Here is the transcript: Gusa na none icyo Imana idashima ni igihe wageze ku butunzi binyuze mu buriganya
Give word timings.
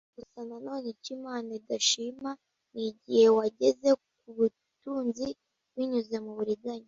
Gusa 0.17 0.39
na 0.49 0.57
none 0.65 0.85
icyo 0.95 1.11
Imana 1.17 1.49
idashima 1.59 2.31
ni 2.73 2.81
igihe 2.91 3.25
wageze 3.37 3.89
ku 4.01 4.29
butunzi 4.37 5.27
binyuze 5.75 6.15
mu 6.25 6.31
buriganya 6.37 6.79